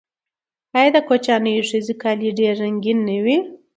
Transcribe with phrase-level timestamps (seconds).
[0.77, 3.37] آیا د کوچیانیو ښځو کالي ډیر رنګین نه وي؟